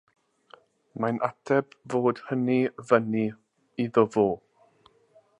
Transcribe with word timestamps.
Mae'n 1.03 1.19
ateb 1.27 1.75
fod 1.93 2.21
hynny 2.29 2.57
fyny 2.91 3.25
iddo 3.85 4.05
fo. 4.17 4.25